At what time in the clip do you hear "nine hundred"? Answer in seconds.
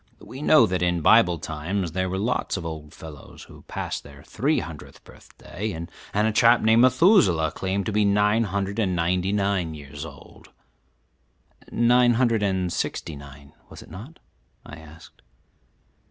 8.03-8.79, 11.71-12.41